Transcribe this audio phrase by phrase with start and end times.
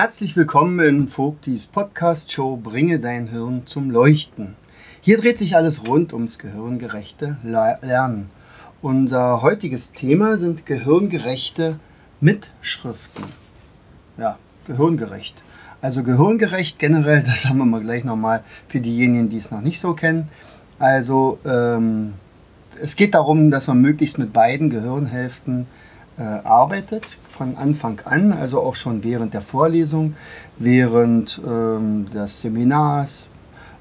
[0.00, 4.54] Herzlich willkommen in Vogtis Podcast Show Bringe dein Hirn zum Leuchten.
[5.00, 8.30] Hier dreht sich alles rund ums gehirngerechte Lernen.
[8.80, 11.80] Unser heutiges Thema sind gehirngerechte
[12.20, 13.24] Mitschriften.
[14.18, 15.42] Ja, gehirngerecht.
[15.82, 19.80] Also gehirngerecht generell, das haben wir mal gleich nochmal für diejenigen, die es noch nicht
[19.80, 20.28] so kennen.
[20.78, 22.12] Also ähm,
[22.80, 25.66] es geht darum, dass man möglichst mit beiden Gehirnhälften
[26.22, 30.16] arbeitet von Anfang an, also auch schon während der Vorlesung,
[30.56, 33.30] während ähm, des Seminars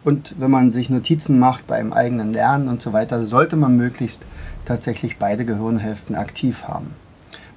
[0.07, 4.25] und wenn man sich Notizen macht beim eigenen Lernen und so weiter, sollte man möglichst
[4.63, 6.95] tatsächlich beide Gehirnhälften aktiv haben.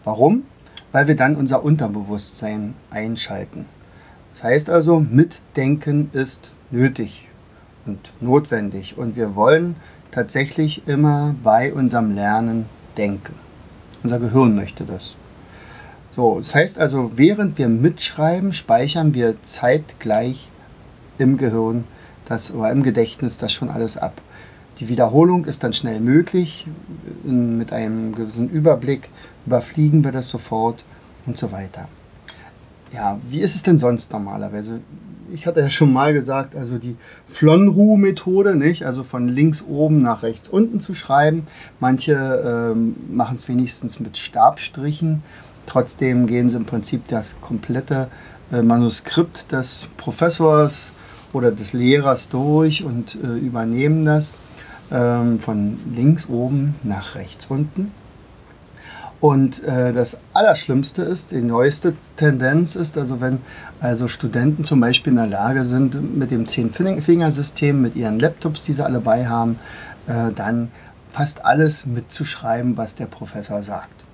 [0.02, 0.42] Warum?
[0.91, 3.66] Weil wir dann unser Unterbewusstsein einschalten.
[4.34, 7.28] Das heißt also, Mitdenken ist nötig
[7.86, 9.76] und notwendig und wir wollen
[10.10, 12.66] tatsächlich immer bei unserem Lernen
[12.97, 13.34] denken.
[14.02, 15.14] Unser Gehirn möchte das.
[16.16, 20.48] So, das heißt also, während wir mitschreiben, speichern wir zeitgleich
[21.18, 21.84] im Gehirn
[22.24, 24.20] das, oder im Gedächtnis das schon alles ab.
[24.80, 26.66] Die Wiederholung ist dann schnell möglich.
[27.24, 29.08] Mit einem gewissen Überblick
[29.46, 30.84] überfliegen wir das sofort
[31.26, 31.86] und so weiter.
[32.92, 34.80] Ja, wie ist es denn sonst normalerweise?
[35.32, 38.84] Ich hatte ja schon mal gesagt, also die Flonru-Methode, nicht?
[38.84, 41.46] Also von links oben nach rechts unten zu schreiben.
[41.78, 45.22] Manche ähm, machen es wenigstens mit Stabstrichen.
[45.66, 48.08] Trotzdem gehen sie im Prinzip das komplette
[48.52, 50.92] äh, Manuskript des Professors
[51.32, 54.34] oder des Lehrers durch und äh, übernehmen das
[54.90, 57.92] ähm, von links oben nach rechts unten.
[59.20, 63.38] Und äh, das Allerschlimmste ist, die neueste Tendenz ist, also wenn
[63.81, 68.72] also Studenten zum Beispiel in der Lage sind, mit dem Zehn-Fingersystem, mit ihren Laptops, die
[68.72, 69.58] sie alle bei haben,
[70.06, 70.70] äh, dann
[71.10, 74.06] fast alles mitzuschreiben, was der Professor sagt.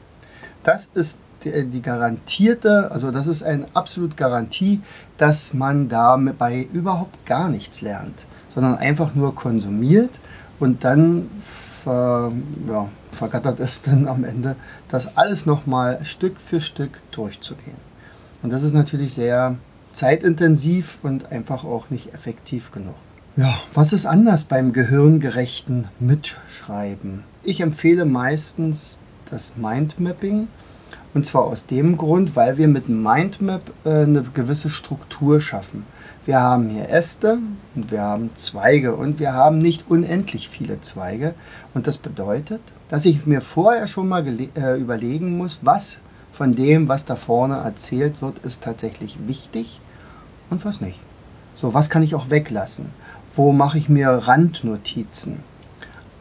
[0.64, 4.80] Das ist die, die garantierte, also das ist eine absolute Garantie,
[5.18, 10.18] dass man dabei überhaupt gar nichts lernt, sondern einfach nur konsumiert
[10.58, 12.32] und dann ver,
[12.68, 14.56] ja, vergattert es dann am Ende,
[14.88, 17.76] das alles nochmal Stück für Stück durchzugehen.
[18.42, 19.56] Und das ist natürlich sehr
[19.92, 22.94] zeitintensiv und einfach auch nicht effektiv genug.
[23.36, 27.24] Ja, was ist anders beim gehirngerechten Mitschreiben?
[27.42, 29.00] Ich empfehle meistens
[29.30, 30.48] das Mindmapping.
[31.12, 35.84] Und zwar aus dem Grund, weil wir mit Mindmap äh, eine gewisse Struktur schaffen.
[36.26, 37.38] Wir haben hier Äste
[37.76, 41.36] und wir haben Zweige und wir haben nicht unendlich viele Zweige.
[41.72, 45.98] Und das bedeutet, dass ich mir vorher schon mal äh, überlegen muss, was
[46.32, 49.80] von dem, was da vorne erzählt wird, ist tatsächlich wichtig
[50.50, 51.00] und was nicht.
[51.54, 52.90] So, was kann ich auch weglassen?
[53.32, 55.44] Wo mache ich mir Randnotizen?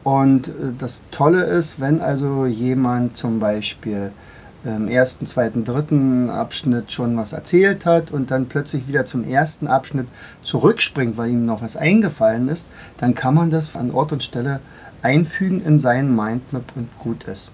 [0.04, 4.12] Und äh, das Tolle ist, wenn also jemand zum Beispiel
[4.66, 9.68] im ersten, zweiten, dritten Abschnitt schon was erzählt hat und dann plötzlich wieder zum ersten
[9.68, 10.08] Abschnitt
[10.42, 12.68] zurückspringt, weil ihm noch was eingefallen ist,
[12.98, 14.60] dann kann man das an Ort und Stelle
[15.02, 17.52] einfügen in seinen Mindmap und gut ist.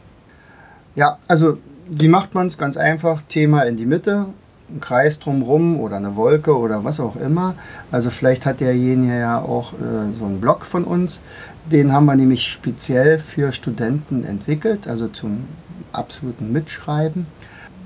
[0.96, 1.58] Ja, also
[1.90, 2.58] wie macht man es?
[2.58, 4.28] Ganz einfach, Thema in die Mitte,
[4.74, 7.56] ein Kreis drumherum oder eine Wolke oder was auch immer.
[7.92, 11.24] Also vielleicht hat derjenige ja auch äh, so einen Blog von uns.
[11.72, 15.46] Den haben wir nämlich speziell für Studenten entwickelt, also zum
[15.92, 17.28] absoluten Mitschreiben.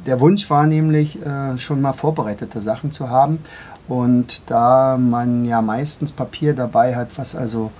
[0.05, 3.39] Der Wunsch war nämlich, äh, schon mal vorbereitete Sachen zu haben.
[3.87, 7.71] Und da man ja meistens Papier dabei hat, was also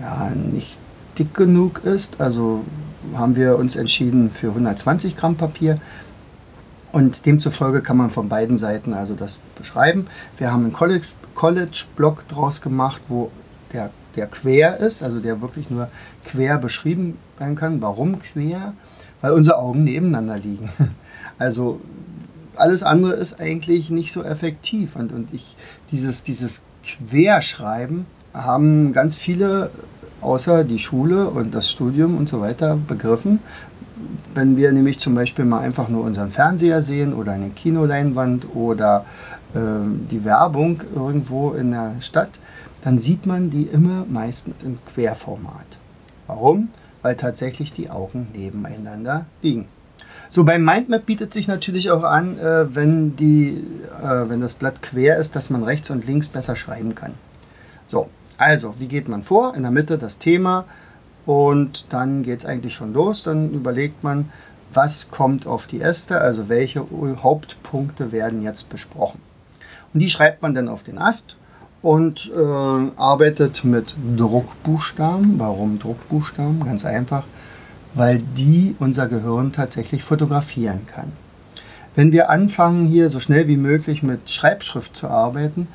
[0.00, 0.78] ja, nicht
[1.18, 2.64] dick genug ist, also
[3.14, 5.78] haben wir uns entschieden für 120 Gramm Papier.
[6.94, 10.06] Und demzufolge kann man von beiden Seiten also das beschreiben.
[10.38, 11.84] Wir haben einen College-Block College
[12.28, 13.30] draus gemacht, wo
[13.72, 15.88] der, der quer ist, also der wirklich nur
[16.24, 17.82] quer beschrieben werden kann.
[17.82, 18.72] Warum quer?
[19.24, 20.68] weil unsere Augen nebeneinander liegen.
[21.36, 21.80] Also
[22.54, 24.94] alles andere ist eigentlich nicht so effektiv.
[24.94, 25.56] Und, und ich,
[25.90, 29.72] dieses, dieses Querschreiben haben ganz viele
[30.20, 33.40] außer die Schule und das Studium und so weiter begriffen.
[34.34, 39.04] Wenn wir nämlich zum Beispiel mal einfach nur unseren Fernseher sehen oder eine Kinoleinwand oder
[39.54, 39.58] äh,
[40.10, 42.38] die Werbung irgendwo in der Stadt,
[42.82, 45.78] dann sieht man die immer meistens im Querformat.
[46.26, 46.68] Warum?
[47.04, 49.68] weil tatsächlich die Augen nebeneinander liegen.
[50.30, 53.62] So, beim Mindmap bietet sich natürlich auch an, äh, wenn, die,
[54.02, 57.12] äh, wenn das Blatt quer ist, dass man rechts und links besser schreiben kann.
[57.86, 58.08] So,
[58.38, 59.54] also, wie geht man vor?
[59.54, 60.64] In der Mitte das Thema
[61.26, 63.22] und dann geht es eigentlich schon los.
[63.22, 64.30] Dann überlegt man,
[64.72, 66.86] was kommt auf die Äste, also welche
[67.22, 69.20] Hauptpunkte werden jetzt besprochen.
[69.92, 71.36] Und die schreibt man dann auf den Ast
[71.82, 75.38] und äh, arbeitet mit Druckbuchstaben.
[75.38, 76.64] Warum Druckbuchstaben?
[76.64, 77.24] Ganz einfach,
[77.94, 81.12] weil die unser Gehirn tatsächlich fotografieren kann.
[81.94, 85.68] Wenn wir anfangen, hier so schnell wie möglich mit Schreibschrift zu arbeiten,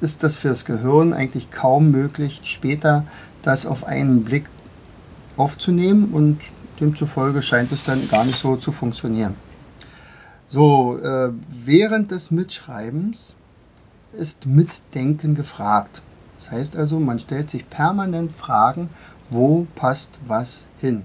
[0.00, 3.04] ist das für das Gehirn eigentlich kaum möglich, später
[3.42, 4.46] das auf einen Blick
[5.36, 6.40] aufzunehmen und
[6.80, 9.36] demzufolge scheint es dann gar nicht so zu funktionieren.
[10.46, 13.36] So, äh, während des Mitschreibens
[14.12, 16.02] ist Mitdenken gefragt.
[16.38, 18.90] Das heißt also, man stellt sich permanent Fragen,
[19.30, 21.04] wo passt was hin?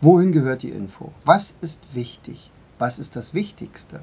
[0.00, 1.12] Wohin gehört die Info?
[1.24, 2.50] Was ist wichtig?
[2.78, 4.00] Was ist das Wichtigste?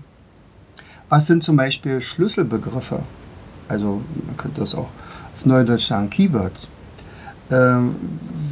[1.09, 3.01] Was sind zum Beispiel Schlüsselbegriffe?
[3.67, 4.87] Also man könnte das auch
[5.33, 6.67] auf Neudeutsch sagen, Keywords.
[7.51, 7.95] Ähm,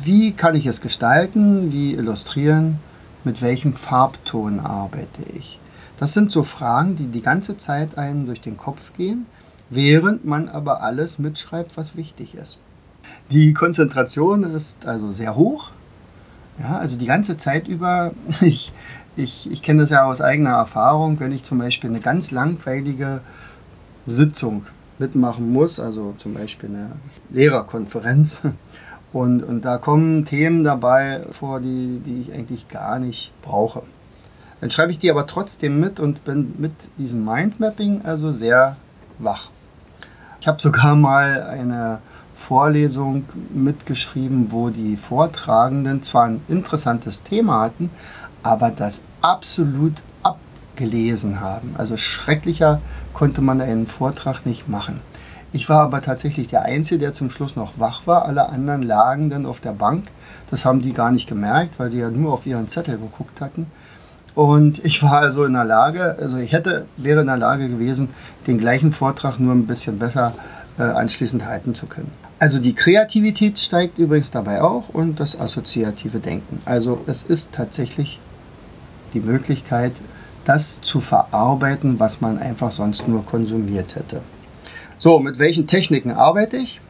[0.04, 1.72] wie kann ich es gestalten?
[1.72, 2.80] Wie illustrieren?
[3.24, 5.60] Mit welchem Farbton arbeite ich?
[6.00, 9.26] Das sind so Fragen, die die ganze Zeit einem durch den Kopf gehen
[9.70, 12.60] während man aber alles mitschreibt, was wichtig ist.
[13.32, 15.72] Die Konzentration ist also sehr hoch.
[16.60, 18.12] Ja, also die ganze Zeit über,
[18.42, 18.72] ich,
[19.16, 23.22] ich, ich kenne das ja aus eigener Erfahrung, wenn ich zum Beispiel eine ganz langweilige
[24.06, 24.66] Sitzung
[25.00, 26.92] mitmachen muss, also zum Beispiel eine
[27.30, 28.42] Lehrerkonferenz,
[29.14, 33.84] und, und da kommen Themen dabei vor, die, die ich eigentlich gar nicht brauche.
[34.60, 38.76] Dann schreibe ich die aber trotzdem mit und bin mit diesem Mindmapping also sehr
[39.20, 39.50] wach.
[40.42, 42.00] Ich habe sogar mal eine
[42.34, 47.90] Vorlesung mitgeschrieben, wo die Vortragenden zwar ein interessantes Thema hatten,
[48.44, 51.76] aber das absolut abgelesen haben.
[51.78, 52.82] Also schrecklicher
[53.14, 55.02] konnte man einen Vortrag nicht machen.
[55.54, 58.26] Ich war aber tatsächlich der Einzige, der zum Schluss noch wach war.
[58.26, 60.08] Alle anderen lagen dann auf der Bank.
[60.52, 63.68] Das haben die gar nicht gemerkt, weil die ja nur auf ihren Zettel geguckt hatten.
[64.36, 68.10] Und ich war also in der Lage, also ich hätte, wäre in der Lage gewesen,
[68.46, 70.34] den gleichen Vortrag nur ein bisschen besser
[70.78, 72.12] äh, anschließend halten zu können.
[72.38, 76.62] Also die Kreativität steigt übrigens dabei auch und das assoziative Denken.
[76.66, 78.20] Also es ist tatsächlich
[79.16, 79.94] die Möglichkeit,
[80.46, 84.22] das zu verarbeiten, was man einfach sonst nur konsumiert hätte.
[85.00, 86.82] So, mit welchen Techniken arbeite ich?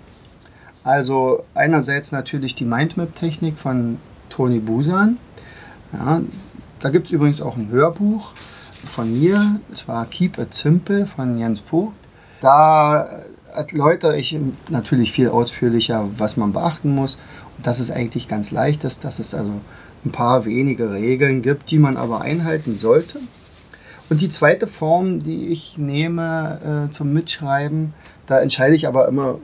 [0.86, 3.98] Also einerseits natürlich die Mindmap-Technik von
[4.30, 5.18] Toni Busan.
[5.92, 6.22] Ja,
[6.80, 8.32] da gibt es übrigens auch ein Hörbuch
[8.82, 11.98] von mir, es war Keep It Simple von Jens Vogt.
[12.40, 13.24] Da
[13.54, 14.38] erläutere ich
[14.70, 17.18] natürlich viel ausführlicher, was man beachten muss.
[17.58, 19.52] Und dass es eigentlich ganz leicht ist, dass es also
[20.06, 23.20] ein paar wenige Regeln gibt, die man aber einhalten sollte.
[24.10, 27.94] Und die zweite Form, die ich nehme äh, zum Mitschreiben,
[28.26, 29.40] da entscheide ich aber immer,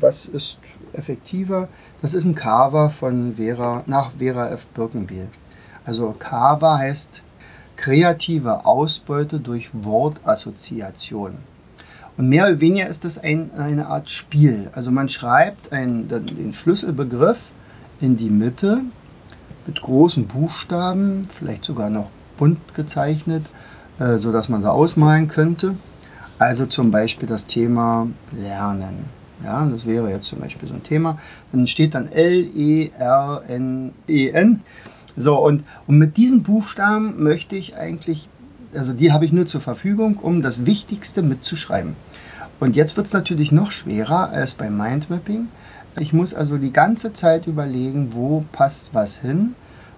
[0.00, 0.58] was ist
[0.92, 1.68] effektiver.
[2.02, 4.66] Das ist ein Cover von Vera, nach Vera F.
[4.68, 5.28] Birkenbiel.
[5.84, 7.22] Also Kava heißt
[7.76, 11.38] kreative Ausbeute durch Wortassoziation.
[12.16, 14.70] Und mehr oder weniger ist das ein, eine Art Spiel.
[14.74, 17.48] Also man schreibt einen, den Schlüsselbegriff
[18.00, 18.82] in die Mitte
[19.66, 23.44] mit großen Buchstaben, vielleicht sogar noch bunt gezeichnet,
[24.02, 25.76] äh, sodass man sie ausmalen könnte.
[26.38, 29.04] Also zum Beispiel das Thema Lernen.
[29.44, 31.18] Ja, das wäre jetzt zum Beispiel so ein Thema.
[31.52, 33.92] Dann steht dann L-E-R-N-E-N.
[34.08, 34.56] e e
[35.14, 38.28] so, und, und mit diesen Buchstaben möchte ich eigentlich,
[38.74, 41.94] also die habe ich nur zur Verfügung, um das Wichtigste mitzuschreiben.
[42.60, 45.48] Und jetzt wird es natürlich noch schwerer als beim Mindmapping.
[46.00, 49.54] Ich muss also die ganze Zeit überlegen, wo passt was hin.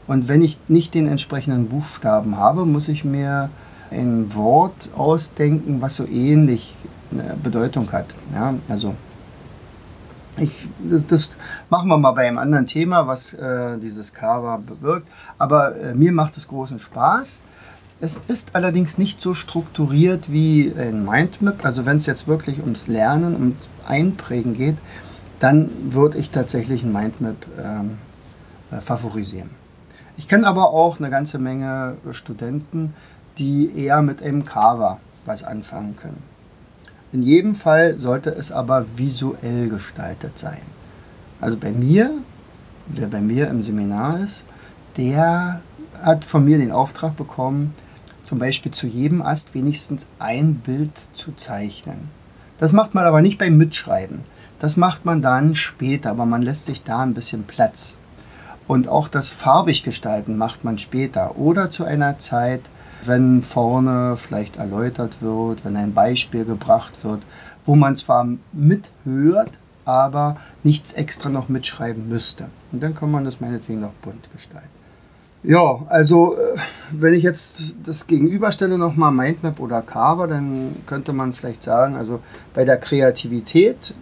[0.07, 3.51] Und wenn ich nicht den entsprechenden Buchstaben habe, muss ich mir
[3.91, 6.77] ein Wort ausdenken, was so ähnlich
[7.11, 8.07] eine Bedeutung hat.
[8.35, 8.95] Ja, also
[10.37, 11.37] ich, das, das,
[11.71, 15.09] machen wir mal bei einem anderen Thema, was äh, dieses Cover bewirkt.
[15.39, 17.43] Aber äh, mir macht es großen Spaß.
[18.01, 21.65] Es ist allerdings nicht so strukturiert wie ein Mindmap.
[21.65, 24.77] Also wenn es jetzt wirklich ums Lernen, ums Einprägen geht,
[25.39, 27.99] dann würde ich tatsächlich ein Mindmap ähm,
[28.71, 29.51] äh, favorisieren.
[30.17, 32.95] Ich kenne aber auch eine ganze Menge Studenten,
[33.39, 36.23] die eher mit Cover was anfangen können.
[37.13, 40.63] In jedem Fall sollte es aber visuell gestaltet sein.
[41.41, 42.11] Also bei mir,
[42.87, 44.43] wer bei mir im Seminar ist,
[44.97, 45.61] der
[46.03, 47.75] hat von mir den Auftrag bekommen,
[48.23, 52.09] zum Beispiel zu jedem Ast wenigstens ein Bild zu zeichnen.
[52.59, 54.25] Das macht man aber nicht beim Mitschreiben.
[54.59, 57.99] Das macht man dann später, aber man lässt sich da ein bisschen Platz.
[58.67, 62.63] Und auch das farbig gestalten macht man später oder zu einer Zeit,
[63.07, 67.21] wenn vorne vielleicht erläutert wird, wenn ein Beispiel gebracht wird,
[67.65, 69.53] wo man zwar mithört,
[69.85, 72.47] aber nichts extra noch mitschreiben müsste.
[72.73, 74.69] Und dann kann man das meinetwegen noch bunt gestalten.
[75.43, 76.57] Ja, also äh,
[76.91, 82.21] wenn ich jetzt das gegenüberstelle nochmal Mindmap oder Carver, dann könnte man vielleicht sagen, also
[82.55, 83.95] bei der Kreativität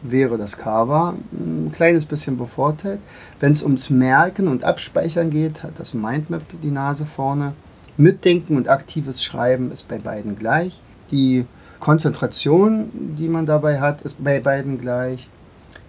[0.00, 3.00] wäre das Carver ein kleines bisschen bevorteilt.
[3.38, 7.52] Wenn es ums Merken und Abspeichern geht, hat das Mindmap die Nase vorne.
[7.98, 10.80] Mitdenken und aktives Schreiben ist bei beiden gleich.
[11.10, 11.44] Die
[11.80, 15.28] Konzentration, die man dabei hat, ist bei beiden gleich.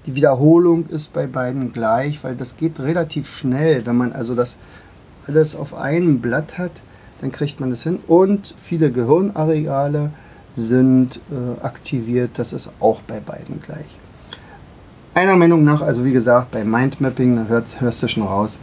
[0.06, 3.86] Die Wiederholung ist bei beiden gleich, weil das geht relativ schnell.
[3.86, 4.58] Wenn man also das
[5.28, 6.82] alles auf einem Blatt hat,
[7.22, 8.00] dann kriegt man das hin.
[8.08, 10.12] Und viele Gehirnareale
[10.56, 12.32] sind äh, aktiviert.
[12.38, 13.88] Das ist auch bei beiden gleich.
[15.14, 18.60] Einer Meinung nach, also wie gesagt, bei Mindmapping, da hört, hörst du schon raus,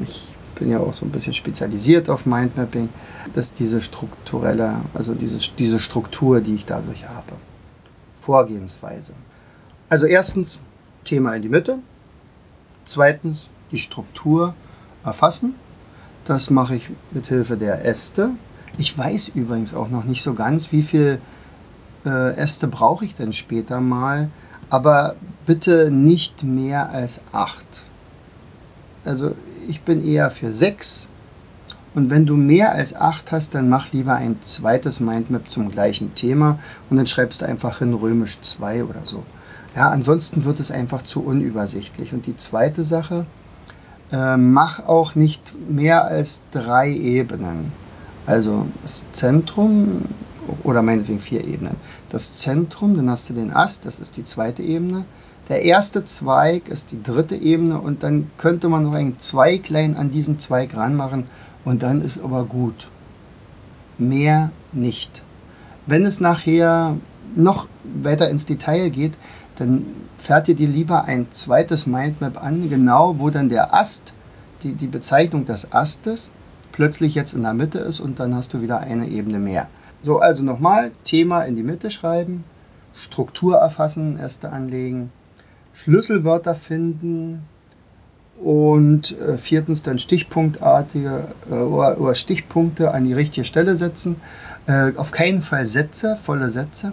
[0.00, 0.29] ich
[0.60, 2.90] bin ja auch so ein bisschen spezialisiert auf Mindmapping,
[3.34, 7.32] dass diese strukturelle, also dieses, diese Struktur, die ich dadurch habe.
[8.14, 9.12] Vorgehensweise.
[9.88, 10.60] Also erstens
[11.02, 11.78] Thema in die Mitte,
[12.84, 14.54] zweitens die Struktur
[15.02, 15.54] erfassen.
[16.26, 18.30] Das mache ich mit Hilfe der Äste.
[18.76, 21.18] Ich weiß übrigens auch noch nicht so ganz, wie viele
[22.04, 24.28] äh, Äste brauche ich denn später mal,
[24.68, 27.82] aber bitte nicht mehr als acht.
[29.04, 29.34] Also
[29.68, 31.08] ich bin eher für sechs.
[31.94, 36.14] Und wenn du mehr als acht hast, dann mach lieber ein zweites Mindmap zum gleichen
[36.14, 39.24] Thema und dann schreibst du einfach in römisch 2 oder so.
[39.74, 42.12] Ja, ansonsten wird es einfach zu unübersichtlich.
[42.12, 43.26] Und die zweite Sache,
[44.12, 47.72] äh, mach auch nicht mehr als drei Ebenen.
[48.26, 50.02] Also das Zentrum
[50.62, 51.76] oder meinetwegen vier Ebenen.
[52.08, 55.04] Das Zentrum, dann hast du den Ast, das ist die zweite Ebene.
[55.50, 60.12] Der erste Zweig ist die dritte Ebene und dann könnte man noch ein Zweiglein an
[60.12, 61.24] diesen Zweig ranmachen
[61.64, 62.86] und dann ist aber gut.
[63.98, 65.22] Mehr nicht.
[65.86, 66.96] Wenn es nachher
[67.34, 69.14] noch weiter ins Detail geht,
[69.56, 74.12] dann fertigt dir lieber ein zweites Mindmap an, genau wo dann der Ast,
[74.62, 76.30] die, die Bezeichnung des Astes,
[76.70, 79.68] plötzlich jetzt in der Mitte ist und dann hast du wieder eine Ebene mehr.
[80.00, 82.44] So, also nochmal, Thema in die Mitte schreiben,
[82.94, 85.10] Struktur erfassen, Äste anlegen,
[85.74, 87.42] Schlüsselwörter finden
[88.42, 94.16] und äh, viertens dann stichpunktartige äh, oder, oder, Stichpunkte an die richtige Stelle setzen.
[94.66, 96.92] Äh, auf keinen Fall Sätze, volle Sätze.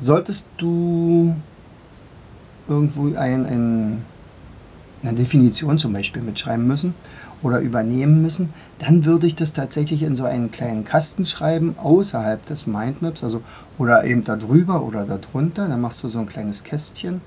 [0.00, 1.34] Solltest du
[2.68, 4.02] irgendwo ein, ein,
[5.02, 6.94] eine Definition zum Beispiel mitschreiben müssen
[7.42, 12.44] oder übernehmen müssen, dann würde ich das tatsächlich in so einen kleinen Kasten schreiben, außerhalb
[12.46, 13.42] des Mindmaps, also
[13.78, 15.68] oder eben da drüber oder da drunter.
[15.68, 17.20] Dann machst du so ein kleines Kästchen.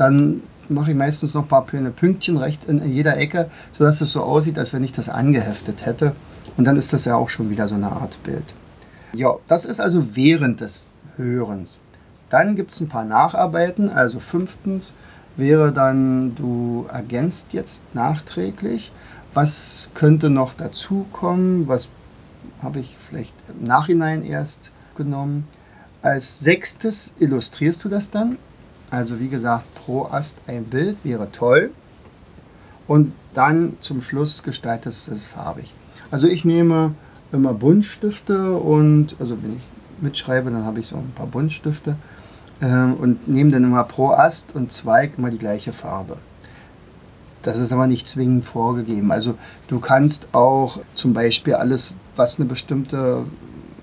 [0.00, 0.40] Dann
[0.70, 4.22] mache ich meistens noch ein paar kleine Pünktchen recht in, jeder Ecke, sodass es so
[4.22, 6.14] aussieht, als wenn ich das angeheftet hätte.
[6.56, 8.54] Und dann ist das ja auch schon wieder so eine Art Bild.
[9.12, 10.86] Ja, das ist also während des
[11.18, 11.82] Hörens.
[12.30, 13.90] Dann gibt es ein paar Nacharbeiten.
[13.90, 14.94] Also fünftens
[15.36, 18.92] wäre dann, du ergänzt jetzt nachträglich.
[19.34, 21.68] Was könnte noch dazukommen?
[21.68, 21.88] Was
[22.62, 25.46] habe ich vielleicht im Nachhinein erst genommen?
[26.00, 28.38] Als sechstes illustrierst du das dann.
[28.90, 31.70] Also wie gesagt, pro Ast ein Bild wäre toll.
[32.86, 35.72] Und dann zum Schluss gestaltest du es farbig.
[36.10, 36.94] Also ich nehme
[37.30, 39.62] immer Buntstifte und, also wenn ich
[40.00, 41.94] mitschreibe, dann habe ich so ein paar Buntstifte
[42.60, 46.16] ähm, und nehme dann immer pro Ast und Zweig immer die gleiche Farbe.
[47.42, 49.12] Das ist aber nicht zwingend vorgegeben.
[49.12, 49.36] Also
[49.68, 53.24] du kannst auch zum Beispiel alles, was eine bestimmte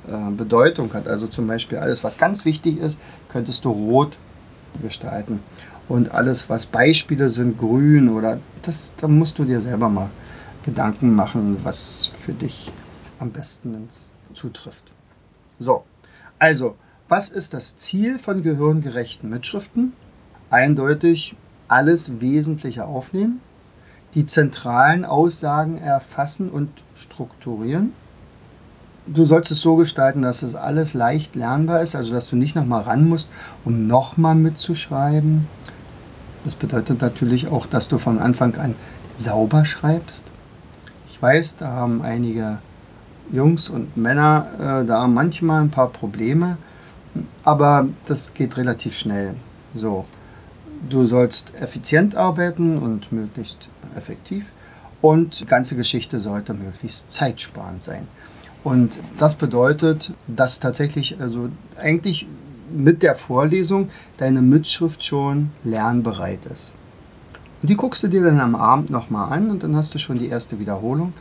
[0.08, 3.00] äh, Bedeutung hat, also zum Beispiel alles, was ganz wichtig ist,
[3.30, 4.18] könntest du rot
[4.82, 5.40] gestalten.
[5.88, 10.10] Und alles, was Beispiele sind, grün oder das, da musst du dir selber mal
[10.66, 12.72] Gedanken machen, was für dich
[13.20, 13.88] am besten
[14.34, 14.92] zutrifft.
[15.60, 15.84] So,
[16.40, 16.76] also
[17.10, 19.94] was ist das Ziel von gehirngerechten Mitschriften?
[20.50, 21.38] Eindeutig
[21.70, 23.40] alles Wesentliche aufnehmen,
[24.14, 27.94] die zentralen Aussagen erfassen und strukturieren.
[29.08, 32.56] Du sollst es so gestalten, dass es alles leicht lernbar ist, also dass du nicht
[32.56, 33.30] nochmal ran musst,
[33.64, 35.48] um nochmal mitzuschreiben.
[36.44, 38.76] Das bedeutet natürlich auch, dass du von Anfang an
[39.16, 40.26] sauber schreibst.
[41.10, 42.60] Ich weiß, da haben einige
[43.32, 44.48] Jungs und Männer
[44.84, 46.58] äh, da manchmal ein paar Probleme
[47.44, 49.36] aber das geht relativ schnell.
[49.74, 50.06] So,
[50.90, 54.52] du sollst effizient arbeiten und möglichst effektiv
[55.02, 58.08] und die ganze Geschichte sollte möglichst zeitsparend sein.
[58.64, 61.50] Und das bedeutet, dass tatsächlich also
[61.80, 62.28] eigentlich
[62.70, 66.74] mit der Vorlesung deine Mitschrift schon lernbereit ist.
[67.62, 70.20] Und die guckst du dir dann am Abend nochmal an und dann hast du schon
[70.20, 71.14] die erste Wiederholung.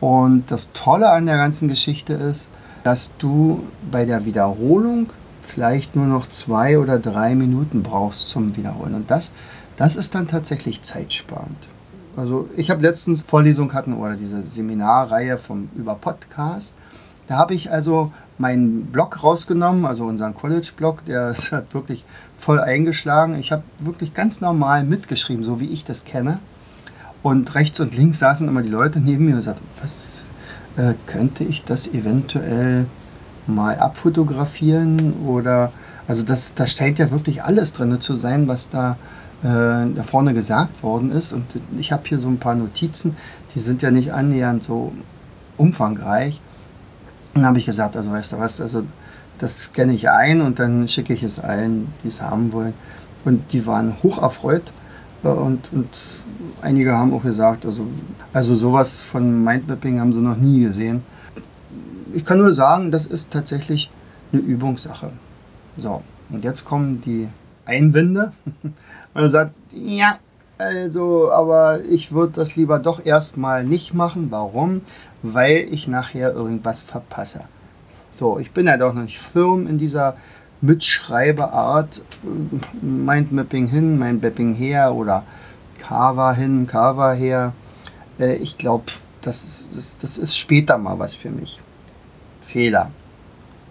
[0.00, 2.48] Und das Tolle an der ganzen Geschichte ist,
[2.82, 8.94] dass du bei der Wiederholung vielleicht nur noch zwei oder drei Minuten brauchst zum Wiederholen.
[8.94, 9.32] Und das,
[9.76, 11.68] das ist dann tatsächlich zeitsparend.
[12.16, 16.76] Also ich habe letztens Vorlesung hatten oder diese Seminarreihe vom über Podcast.
[17.28, 22.04] Da habe ich also meinen Blog rausgenommen, also unseren College-Blog, der hat wirklich
[22.36, 23.38] voll eingeschlagen.
[23.38, 26.38] Ich habe wirklich ganz normal mitgeschrieben, so wie ich das kenne.
[27.22, 30.26] Und rechts und links saßen immer die Leute neben mir und sagten, was
[30.76, 32.86] äh, könnte ich das eventuell
[33.46, 35.72] mal abfotografieren oder
[36.08, 38.96] also das, da scheint ja wirklich alles drin zu sein, was da,
[39.42, 41.32] da vorne gesagt worden ist.
[41.32, 41.44] Und
[41.78, 43.16] ich habe hier so ein paar Notizen,
[43.54, 44.92] die sind ja nicht annähernd so
[45.56, 46.40] umfangreich.
[47.34, 48.82] Und dann habe ich gesagt, also weißt du was, also
[49.38, 52.74] das scanne ich ein und dann schicke ich es allen, die es haben wollen.
[53.24, 54.72] Und die waren hoch erfreut
[55.22, 55.88] äh, und, und
[56.62, 57.86] einige haben auch gesagt, also,
[58.32, 61.02] also sowas von Mindmapping haben sie noch nie gesehen.
[62.14, 63.90] Ich kann nur sagen, das ist tatsächlich
[64.32, 65.10] eine Übungssache.
[65.76, 67.28] So, und jetzt kommen die
[67.66, 68.32] Einwände.
[69.14, 70.18] Man sagt, ja,
[70.58, 74.28] also, aber ich würde das lieber doch erstmal nicht machen.
[74.30, 74.82] Warum?
[75.22, 77.40] Weil ich nachher irgendwas verpasse.
[78.12, 80.16] So, ich bin ja doch noch nicht firm in dieser
[80.62, 82.00] Mitschreibeart.
[82.80, 85.24] Mindmapping hin, Mindmapping her oder
[85.78, 87.52] Carver hin, Carver her.
[88.18, 88.86] Äh, ich glaube,
[89.20, 91.60] das, das, das ist später mal was für mich.
[92.40, 92.90] Fehler.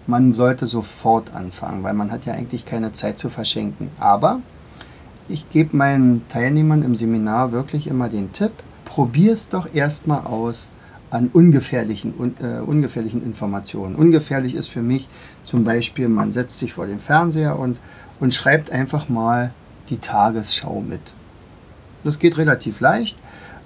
[0.08, 3.90] Man sollte sofort anfangen, weil man hat ja eigentlich keine Zeit zu verschenken.
[4.00, 4.40] Aber
[5.28, 8.52] ich gebe meinen Teilnehmern im Seminar wirklich immer den Tipp,
[8.86, 10.68] probier es doch erstmal aus
[11.10, 13.96] an ungefährlichen, un, äh, ungefährlichen Informationen.
[13.96, 15.08] Ungefährlich ist für mich
[15.44, 17.80] zum Beispiel, man setzt sich vor den Fernseher und,
[18.20, 19.52] und schreibt einfach mal
[19.90, 21.02] die Tagesschau mit.
[22.04, 23.18] Das geht relativ leicht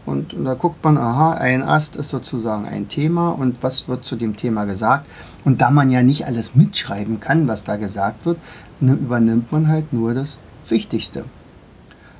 [0.05, 4.05] und, und, da guckt man, aha, ein Ast ist sozusagen ein Thema und was wird
[4.05, 5.05] zu dem Thema gesagt.
[5.45, 8.37] Und da man ja nicht alles mitschreiben kann, was da gesagt wird,
[8.79, 11.25] ne, übernimmt man halt nur das Wichtigste.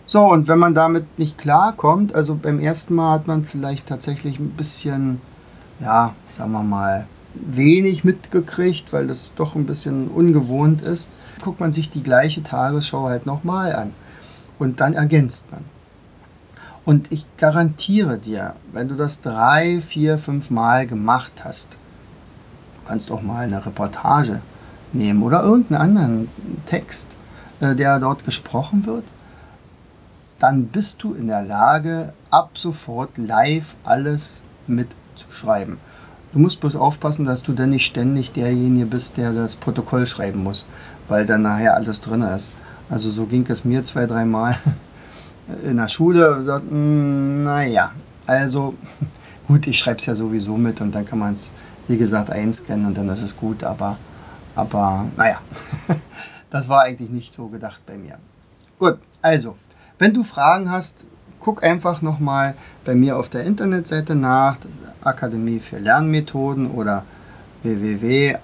[0.05, 4.39] So, und wenn man damit nicht klarkommt, also beim ersten Mal hat man vielleicht tatsächlich
[4.39, 5.21] ein bisschen,
[5.79, 11.11] ja, sagen wir mal, wenig mitgekriegt, weil das doch ein bisschen ungewohnt ist,
[11.43, 13.93] guckt man sich die gleiche Tagesschau halt nochmal an.
[14.57, 15.63] Und dann ergänzt man.
[16.89, 23.11] Und ich garantiere dir, wenn du das drei, vier, fünf Mal gemacht hast, du kannst
[23.11, 24.41] auch mal eine Reportage
[24.91, 26.29] nehmen oder irgendeinen anderen
[26.65, 27.09] Text,
[27.59, 29.03] äh, der dort gesprochen wird,
[30.39, 35.77] dann bist du in der Lage, ab sofort live alles mitzuschreiben.
[36.33, 40.41] Du musst bloß aufpassen, dass du dann nicht ständig derjenige bist, der das Protokoll schreiben
[40.41, 40.65] muss,
[41.07, 42.53] weil dann nachher alles drin ist.
[42.89, 44.57] Also so ging es mir zwei, dreimal
[45.63, 47.91] in der Schule und sagt, hm, naja,
[48.25, 48.75] also
[49.47, 51.51] gut, ich schreibe es ja sowieso mit und dann kann man es,
[51.87, 53.97] wie gesagt, einscannen und dann ist es gut, aber,
[54.55, 55.39] aber naja,
[56.51, 58.17] das war eigentlich nicht so gedacht bei mir.
[58.77, 59.55] Gut, also
[59.97, 61.03] wenn du Fragen hast,
[61.39, 64.57] guck einfach nochmal bei mir auf der Internetseite nach,
[65.01, 67.03] Akademie für Lernmethoden oder
[67.63, 68.39] www.afl-jv.de.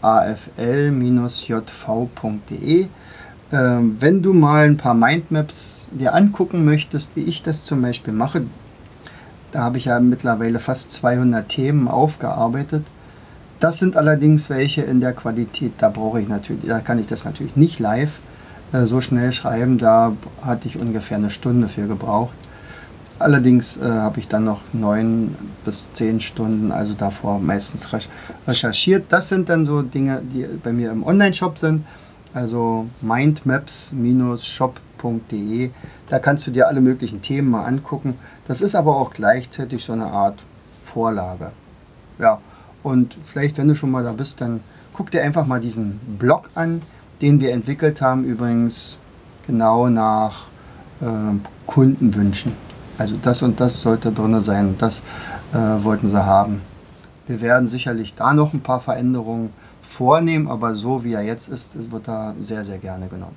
[3.51, 8.13] Ähm, wenn du mal ein paar Mindmaps dir angucken möchtest, wie ich das zum Beispiel
[8.13, 8.41] mache,
[9.51, 12.84] da habe ich ja mittlerweile fast 200 Themen aufgearbeitet.
[13.60, 17.23] Das sind allerdings welche in der Qualität, da brauche ich natürlich, da kann ich das
[17.23, 18.19] natürlich nicht live
[18.73, 19.77] äh, so schnell schreiben.
[19.77, 22.36] Da hatte ich ungefähr eine Stunde für gebraucht.
[23.17, 27.89] Allerdings äh, habe ich dann noch neun bis zehn Stunden, also davor meistens
[28.45, 29.05] recherchiert.
[29.10, 31.86] Das sind dann so Dinge, die bei mir im Online-Shop sind,
[32.36, 35.71] also mindmaps-shop.de.
[36.10, 38.19] Da kannst du dir alle möglichen Themen mal angucken.
[38.48, 40.43] Das ist aber auch gleichzeitig so eine Art
[40.84, 41.52] Vorlage.
[42.19, 42.39] Ja,
[42.84, 44.60] und vielleicht, wenn du schon mal da bist, dann
[44.93, 46.84] guck dir einfach mal diesen Blog an
[47.21, 49.00] den wir entwickelt haben, übrigens
[49.48, 50.48] genau nach
[51.02, 51.06] äh,
[51.65, 52.54] Kundenwünschen.
[52.98, 55.04] Also das und das sollte drin sein, das
[55.54, 56.62] äh, wollten sie haben.
[57.28, 59.52] Wir werden sicherlich da noch ein paar Veränderungen
[59.88, 63.36] vornehmen, aber so wie er jetzt ist, wird er sehr, sehr gerne genommen.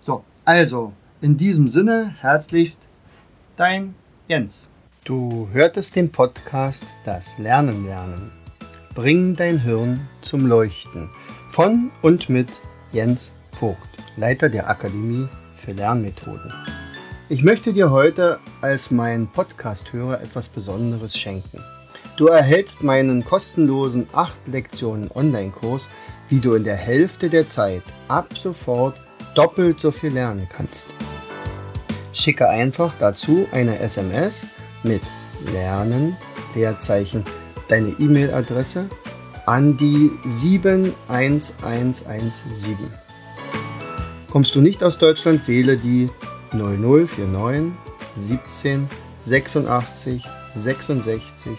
[0.00, 2.86] So, also in diesem Sinne herzlichst
[3.56, 3.94] dein
[4.28, 4.70] Jens.
[5.04, 8.30] Du hörtest den Podcast Das Lernen lernen.
[8.94, 11.10] Bring dein Hirn zum Leuchten.
[11.50, 12.48] Von und mit
[12.92, 13.78] Jens Vogt,
[14.16, 16.52] Leiter der Akademie für Lernmethoden.
[17.28, 21.62] Ich möchte dir heute als mein Podcast-Hörer etwas Besonderes schenken.
[22.16, 25.88] Du erhältst meinen kostenlosen 8 Lektionen Online-Kurs,
[26.28, 28.94] wie du in der Hälfte der Zeit ab sofort
[29.34, 30.86] doppelt so viel lernen kannst.
[32.12, 34.46] Schicke einfach dazu eine SMS
[34.84, 35.02] mit
[35.52, 36.16] Lernen,
[36.54, 37.24] Leerzeichen,
[37.66, 38.88] deine E-Mail-Adresse
[39.44, 42.76] an die 71117.
[44.30, 46.08] Kommst du nicht aus Deutschland, wähle die
[46.52, 47.72] 0049
[48.14, 48.88] 17
[49.22, 50.24] 86
[50.54, 51.58] 66